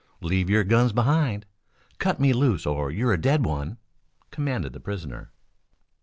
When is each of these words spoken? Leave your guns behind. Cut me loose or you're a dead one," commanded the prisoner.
Leave 0.21 0.49
your 0.49 0.63
guns 0.63 0.91
behind. 0.91 1.45
Cut 1.99 2.19
me 2.19 2.33
loose 2.33 2.65
or 2.65 2.89
you're 2.89 3.13
a 3.13 3.21
dead 3.21 3.45
one," 3.45 3.77
commanded 4.31 4.73
the 4.73 4.79
prisoner. 4.79 5.31